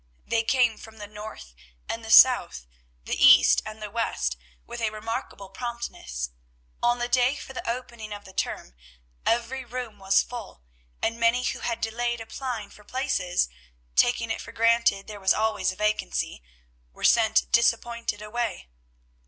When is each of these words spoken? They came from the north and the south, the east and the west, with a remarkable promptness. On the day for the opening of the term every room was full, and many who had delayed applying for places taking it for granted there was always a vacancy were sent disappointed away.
They 0.25 0.41
came 0.41 0.79
from 0.79 0.97
the 0.97 1.05
north 1.05 1.53
and 1.87 2.03
the 2.03 2.09
south, 2.09 2.65
the 3.03 3.23
east 3.23 3.61
and 3.67 3.83
the 3.83 3.91
west, 3.91 4.35
with 4.65 4.81
a 4.81 4.89
remarkable 4.89 5.49
promptness. 5.49 6.31
On 6.81 6.97
the 6.97 7.07
day 7.07 7.35
for 7.35 7.53
the 7.53 7.69
opening 7.69 8.11
of 8.11 8.25
the 8.25 8.33
term 8.33 8.73
every 9.27 9.63
room 9.63 9.99
was 9.99 10.23
full, 10.23 10.63
and 11.03 11.19
many 11.19 11.43
who 11.43 11.59
had 11.59 11.81
delayed 11.81 12.19
applying 12.19 12.71
for 12.71 12.83
places 12.83 13.47
taking 13.95 14.31
it 14.31 14.41
for 14.41 14.51
granted 14.51 15.05
there 15.05 15.19
was 15.19 15.35
always 15.35 15.71
a 15.71 15.75
vacancy 15.75 16.41
were 16.93 17.03
sent 17.03 17.51
disappointed 17.51 18.23
away. 18.23 18.69